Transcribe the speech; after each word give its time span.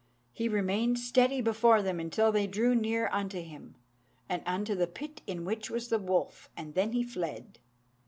He 0.33 0.49
remained 0.49 0.97
steady 0.97 1.41
before 1.41 1.83
them 1.83 1.99
until 1.99 2.31
they 2.31 2.47
drew 2.47 2.73
near 2.73 3.07
unto 3.11 3.39
him, 3.39 3.75
and 4.27 4.41
unto 4.47 4.73
the 4.73 4.87
pit 4.87 5.21
in 5.27 5.45
which 5.45 5.69
was 5.69 5.89
the 5.89 5.99
wolf, 5.99 6.49
and 6.57 6.73
then 6.73 6.93
he 6.93 7.03
fled. 7.03 7.59